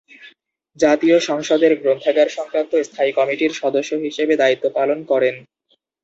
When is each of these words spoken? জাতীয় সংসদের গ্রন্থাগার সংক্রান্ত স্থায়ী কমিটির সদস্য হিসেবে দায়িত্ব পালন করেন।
জাতীয় 0.77 1.17
সংসদের 1.19 1.71
গ্রন্থাগার 1.81 2.29
সংক্রান্ত 2.29 2.71
স্থায়ী 2.83 3.11
কমিটির 3.11 3.51
সদস্য 3.53 3.91
হিসেবে 4.05 4.33
দায়িত্ব 4.35 4.65
পালন 4.69 4.99
করেন। 5.03 5.35